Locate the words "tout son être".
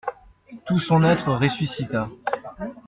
0.65-1.31